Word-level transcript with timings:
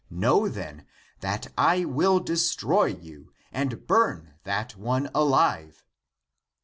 Know, 0.09 0.47
then, 0.47 0.87
that 1.19 1.49
I 1.55 1.85
will 1.85 2.19
destroy 2.19 2.85
you 2.85 3.33
and 3.51 3.85
burn 3.85 4.33
that 4.45 4.75
one 4.75 5.11
alive." 5.13 5.83